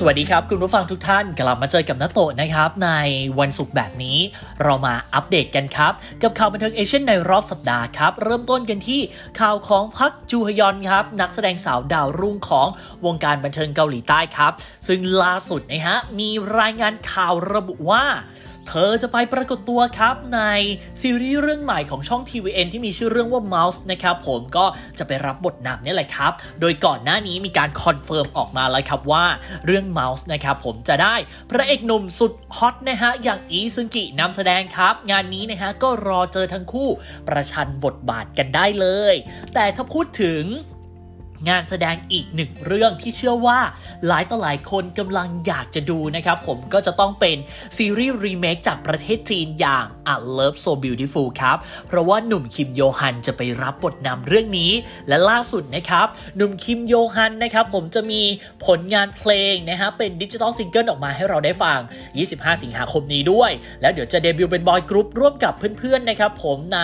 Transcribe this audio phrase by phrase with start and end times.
[0.00, 2.90] สวัสดีครับ คุณผู้ฟังทุกท่านกลับมาเจอกับนัตโตะนะครับ ใน
[3.38, 4.18] วันศุกร์แบบนี้
[4.62, 5.92] เรามาอัปเดตกันครับ
[6.22, 9.00] กับข่าวบันเทิงเอเชียนในรอบสัปดาห์ครับ เริ่มต้นกันที่
[9.40, 12.68] ข่าวของพักจูฮยอนครับ นักแสดงสาวดาวรุ่งของ
[13.06, 14.52] วงการบันเทิงเกาหลีใต้ครับ
[14.88, 18.04] ซึ่งล่าสุดนะฮะมีรายงานข่าวระบุว่า
[18.68, 20.40] เธอจะไปปรากฏตัวครับใน
[21.02, 24.64] ซีรีส์เรื่องใหม่ของช่อง TVN ที่มีชื่อเรื่องว่า Mouse นะครับผมก็
[24.98, 29.24] จะไปรับบทนำนี่แหละครับ โดยก่อนหน้านี้มีการคอนเฟิร์มออกมาแล้วครับว่า
[29.66, 31.14] เรื่อง Mouse นะครับผมจะได้
[31.50, 36.88] พระเอกหนุ่มสุดฮอตนะฮะอย่างอีซึงกินำแสดงครับ งานนี้นะฮะก็รอเจอทั้งคู่
[37.28, 39.14] ประชันบทบาทกันได้เลย
[39.54, 40.44] แต่ถ้าพูดถึง
[41.48, 43.58] งานแสดงอีกหนึ่งเรื่องที่เชื่อว่า
[44.06, 47.36] หลายต่อหลายคนกำลังอยากจะดูนะครับ ผมก็จะต้องเป็น
[47.76, 51.56] ซีรีส์รีเมคจากประเทศจีนอย่าง A Love So Beautiful ครับ
[51.88, 54.72] เพราะว่าหนุ่มคิมโยฮันจะไปรับบทนำเรื่องนี้
[55.08, 56.06] และล่าสุดนะครับ
[56.36, 58.22] หนุ่มคิมโยฮันนะครับ ผมจะมี
[58.66, 61.78] ผลงานเพลงนะฮะเป็นดิจิทัลซิงเกิลออกมาให้เราได้ฟัง
[62.20, 66.80] 25 สิงหาคมนี้ด้วย แล้วเดี๋ยวจะเดบิวต์เป็นบอยกรุ๊ปร่วมกับเพื่อนๆนะครับผมใน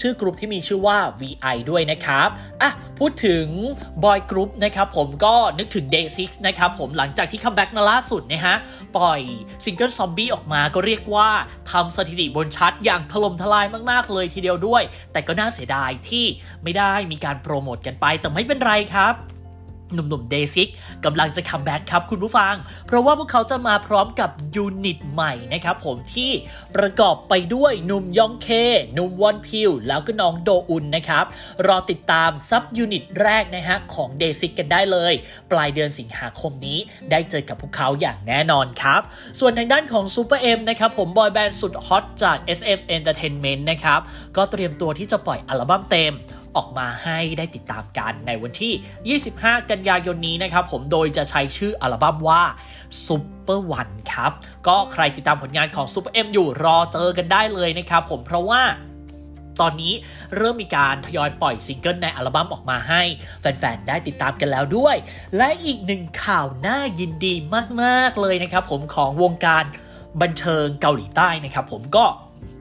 [0.00, 2.28] ชื่อกลุ่มที่มีชื่อว่า WEi ด้วยนะครับ
[2.62, 3.46] อะพูดถึง
[4.04, 8.56] บอยกรุ๊ปนะครับผมก็นึกถึง Day 6นะครับผมหลังจากที่คัมแบ็กมาล่าสุดนะฮะ
[8.96, 9.20] ปล่อย
[9.64, 11.28] ซิงเกิล Zombie ออกมาก็เรียกว่า
[11.70, 16.24] ทำสถิติบนชาร์ตอย่างถล่มทลายมาก ๆ เลยทีเดียวด้วย แต่ก็น่าเสียดายที่
[16.62, 19.39] ไม่ได้มีการโปรโมทกันไปแต่ไม่เป็นไรครับ
[19.94, 20.68] หนุ่มๆเดซิก
[21.04, 22.54] กำลังจะคัมแบ็กครับคุณผู้ฟัง
[22.86, 26.30] เพราะว่าพวกเขาจะมาพร้อมกับยูนิตใหม่นะครับผมที่
[26.76, 28.48] ประกอบไปด้วยหนุ่มยองเค
[28.94, 31.24] หนุ่มวอนพิล แล้วก็น้องโดอุนนะครับ
[31.66, 35.12] รอติดตาม sub-unit แรกนะฮะของเดซิกกันได้เลย
[35.50, 36.78] ปลายเดือนสิงหาคมนี้
[37.10, 39.00] ได้เจอกับพวกเขาอย่างแน่นอนครับ
[39.40, 44.00] ส่วนทางด้านของ SuperM นะครับผมบอยแบนด์สุดฮอตจาก SM Entertainment นะครับ
[44.36, 46.14] ก็เตรียมตัวที่จะปล่อยอัลบั้มเต็ม
[46.56, 52.42] ออกมาให้ได้ติดตามกันในวันที่ 25 กันยายนนี้นะครับผมโดยจะใช้ชื่ออัลบั้มว่า
[53.06, 54.32] Super One ครับ
[54.66, 58.62] ก็ใครติดตามผลงานของ SuperM อยู่รอเจอกันได้เลยนะครับผมเพราะว่า
[59.60, 59.94] ตอนนี้
[60.36, 63.02] เริ่มมีการทยอยปล่อยซิงเกิลในอัลบั้มออกมาให้
[63.40, 64.96] แฟน ๆ ได้ติดตามกันแล้วด้วย
[65.36, 67.34] และอีกหนึ่งข่าวน่ายินดี
[67.82, 69.64] มาก ๆ เลยนะครับผมของวงการ
[70.22, 72.04] บันเทิงเกาหลีใต้นะครับผมก็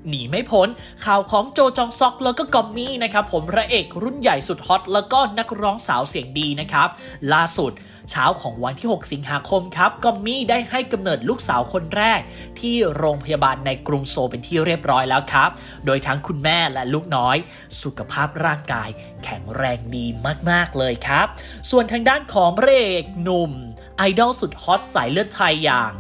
[0.08, 0.68] หนีไม่พ้น
[1.06, 6.88] ข่าวของโจจองซอกแล้วก็กอมมี่นะครับผมพระเอกรุ่นใหญ่สุดฮอตแล้วก็นักร้องสาวเสียงดีนะครับ
[7.34, 7.74] ล่าสุด
[8.12, 12.20] เช้าของวันที่ 6 สิงหาคมครับกอมมี่ได้ให้กำเนิดลูกสาวคนแรก
[12.60, 15.50] ที่โรงพยาบาลในกรุงโซลเป็นที่เรียบร้อยแล้วครับ
[15.86, 17.38] โดยทั้งคุณแม่และลูกน้อย
[17.84, 18.90] สุขภาพร่างกาย
[19.24, 20.06] แข็งแรงดี
[20.50, 21.28] มาก ๆ เลยครับ
[21.70, 23.52] ส่วนทางด้านของพระเอกหนุ่ม
[23.98, 25.92] ไอดอลสุดฮอตสายเลือดไทยอย่าง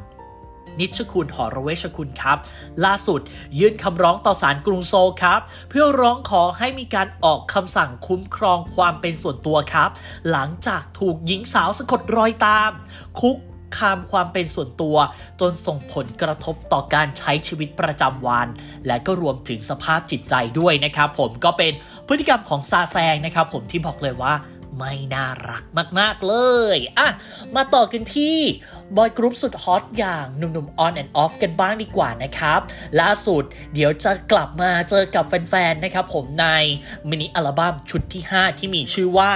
[0.80, 2.38] นิชคุณหอระเวชคุณครับ
[2.86, 3.22] ล่าสุด
[3.60, 9.90] ยื่นคำร้องต่อศาลกรุงโซลครับ เพื่อร้องขอให้มีการออกคำสั่งคุ้มครองความเป็นส่วนตัวครับ
[10.32, 12.72] หลังจากถูกหญิงสาวสะกดรอยตาม
[13.22, 13.38] คุก
[13.78, 14.98] คามความเป็นส่วนตัว
[15.42, 18.48] จนส่งผลกระทบต่อการใช้ชีวิตประจำวัน
[18.88, 21.74] และก็รวมถึงสภาพจิตใจด้วยนะครับผมก็เป็น
[22.08, 24.34] พฤติกรรมของซาแซงนะครับผมที่บอกเลยว่า
[24.78, 25.64] ไม่น่ารัก
[26.00, 26.34] มาก ๆ เล
[26.76, 27.10] ย อะ
[27.56, 28.38] มาต่อกันที่
[28.96, 32.60] บอยกรุ๊ปสุดฮอตอย่างหนุ่มๆ on and off กันบ้างดีกว่านะครับ
[33.02, 33.44] ล่าสุด
[33.74, 36.48] เดี๋ยวจะกลับมาเจอกับแฟน ๆ นะครับผมใน
[37.10, 39.32] มินิอัลบั้มชุดที่ 5 ที่มีชื่อว่า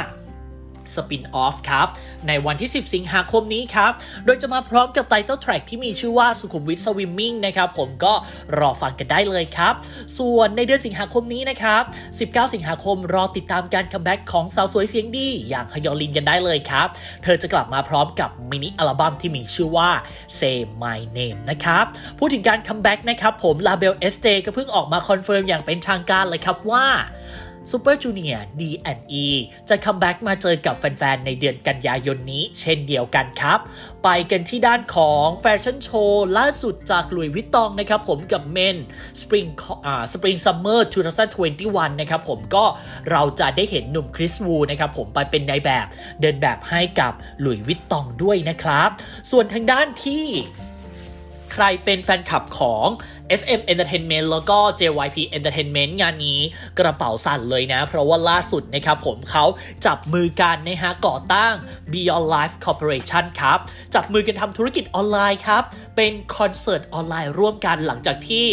[0.95, 1.87] สปินออฟครับ
[2.27, 3.91] ในวันที่ 10 สิงหาคมนี้ครับ
[4.25, 8.13] โดยจะมาพร้อมกับ title track ที่มีชื่อว่าสุขุมวิท Swimming นะครับ ผมก็
[8.59, 9.73] รอฟังกันได้เลยครับ
[10.17, 11.83] ส่วนในเดือนสิงหาคมนี้นะครับ
[12.31, 16.87] 19 สิงหาคมรอติดตามการคัมแบ็กของสาวสวยเสียงดี อย่างฮยอลินกันได้เลยครับ
[17.23, 19.89] เธอจะกลับมาพร้อมกับมินิอัลบั้มที่มีชื่อว่า
[20.39, 21.85] Say My Name นะครับ
[22.19, 26.85] พูดถึงการคัมแบ็กนะครับผมลาเบล SJ ก็เพิ่งออกมาคอนเฟิร์มอย่างเป็นทางการเลยครับว่า
[27.71, 29.25] Super Junior D&E
[29.69, 33.59] จะ comeback มาเจอกับแฟนๆ ในเดือนกันยายนนี้เช่นเดียวกันครับ
[34.03, 38.77] ไปกันที่ด้านของแฟชั่นโชว์ล่าสุดจากหลุยวิตตองนะครับผมกับเมน
[39.21, 39.49] Spring
[39.85, 40.79] อ่า Spring Summer
[41.39, 42.65] 2021 นะครับผมก็
[43.11, 45.85] เราจะได้เห็นหนุ่มคริสวูนะครับผมไปเป็นในแบบ
[46.21, 48.89] เดินแบบให้กับ Louis Vuitton ด้วยนะครับ
[49.31, 50.25] ส่วนทางด้านที่
[51.53, 52.87] ใครเป็นแฟนคลับของ
[53.39, 56.39] SM Entertainment แล้วก็ JYP Entertainment งานนี้
[56.79, 59.45] กระเป๋าสั่นเลยนะ เพราะว่าล่าสุดนะครับผมเขา
[59.85, 61.53] จับมือกันนะฮะก่อตั้ง
[61.91, 63.57] Beyond Live Corporation ครับ
[63.95, 65.63] จับมือกันทำธุรกิจออนไลน์ครับ
[65.95, 68.45] เป็นคอนเสิร์ตออนไลน์ร่วมกันหลังจากที่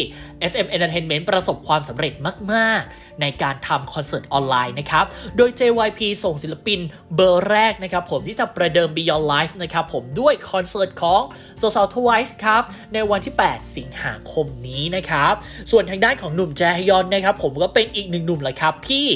[0.51, 2.13] SM Entertainment ประสบความสำเร็จ
[2.53, 5.05] มากๆ ในการทำคอนเสิร์ตออนไลน์นะครับ
[5.37, 6.81] โดย JYP ส่งศิลปิน
[7.15, 11.23] เบอร์แรกนะครับผมที่จะประเดิม Beyond Life นะครับผมด้วยคอนเสิร์ตของ
[11.61, 12.63] s o s a l Twice ครับ
[12.95, 15.35] ในวันที่ 8 สิงหาคมนี้นะครับ
[15.71, 19.09] ส่วนทางด้านของหนุ่มแจฮยอนนะครับ ผมก็เป็นอีกหนึ่งหนุ่มเลยครับที่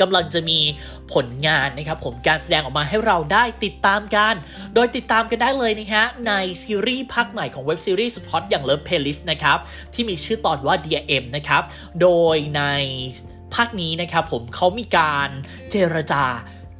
[0.00, 0.58] กำลังจะมี
[1.12, 4.34] ผลงานนะครับผมการแสดงออกมาให้เราได้ติดตามกัน
[4.74, 9.58] โดยติดตามกันได้เลยนะฮะในซีรีส์ภาคใหม่ของเว็บซีรีส์สุดฮอตอย่าง Love Playlist นะครับ
[9.94, 11.62] ที่มีชื่อตอนว่า DRM นะครับ
[12.00, 12.62] โดยใน
[13.54, 15.28] ภาคนี้นะครับผมเขามีการ
[15.70, 16.24] เจรจา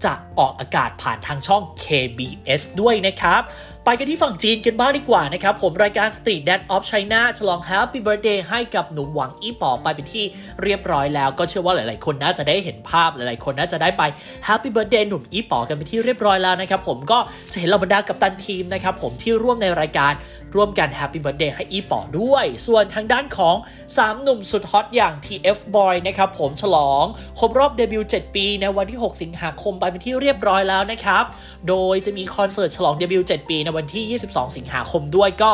[0.05, 3.43] จะออกอากาศผ่านทางช่อง KBS ด้วยนะครับ
[3.91, 10.25] ไปกันที่ฝั่งจีนกันบ้างดีกว่านะครับ ผมรายการ Street Dance of China ฉลอง Happy Birthday ให้กับหนุ่มหวังอี้ป๋อไปเป็นที่
[10.63, 14.03] เรียบร้อยแล้ว ก็เชื่อว่าหลาย ๆ คนน่าจะได้เห็นภาพหลาย ๆ คนน่าจะได้ไป
[14.47, 17.19] Happy Birthday หนุ่มอี้ป๋อกันเป็นที่เรียบร้อยแล้วนะครับผมก็
[17.53, 20.13] จะเห็นเหล่าบรรดากัปตันทีมนะครับผมที่ร่วมในรายการ
[20.55, 23.57] ร่วมกัน Happy Birthday ให้อี้ป๋อด้วย ส่วนทางด้านของ
[23.89, 27.05] 3 หนุ่มสุดฮอตอย่าง TF Boy นะครับผมฉลอง
[27.39, 31.25] ครบรอบเดบิวต์7ปี ในวันที่ 6 สิงหาคมไปเป็นที่เรียบร้อยแล้วนะครับ
[31.69, 35.53] โดยจะมีคอนเสิร์ตฉลองเดบิวต์7ปีในวันันที่ 22 สิงหาคมด้วยก็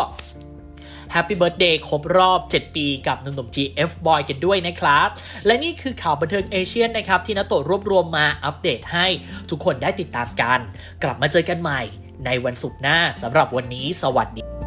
[1.14, 5.08] Happy Birthday ครบรอบ 7 ปีกับหนุ่มๆ GF Boy กันด้วยนะครับ
[5.46, 9.06] และนี่คือข่าวบันเทิงเอเชียนนะครับ ที่นัตโตรวบรวมมาอัปเดตให้
[9.50, 10.61] ทุกคนได้ติดตามกัน
[11.02, 11.81] กลับมาเจอกันใหม่
[12.25, 14.65] ในวันศุกร์หน้าสำหรับวันนี้สวัสดี